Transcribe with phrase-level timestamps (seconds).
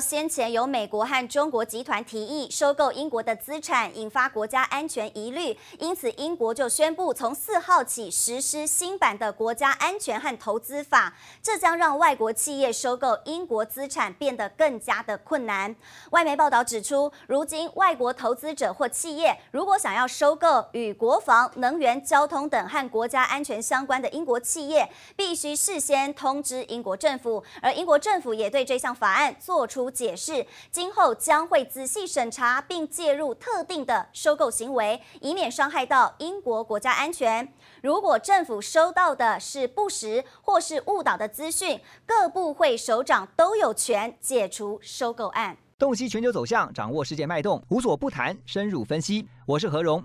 [0.00, 15.74] 先前由美国和中国集团提议收购英国的资产，引发国家安全疑虑，因此英国就宣布从四号起实施新版的国家安全和投资法，这将让外国企业收购英国资产变得更加的困难。
[16.10, 29.87] 外媒报道指出，如今外国投资者或企业如果想要收购与国防、能源、交通等和国家安全相关的英国企业，必须事先通知英国政府，而英国政府也对这项法案做出。
[29.90, 37.52] 解释，今后将会仔细审查并介入特定的收购行为，以免伤害到英国国家安全。
[37.82, 45.56] 如果政府收到的是不实或是误导的资讯，各部会首长都有权解除收购案。
[45.78, 49.28] 洞悉全球走向，掌握世界脉动，无所不谈，深入分析。
[49.46, 50.04] 我是何荣，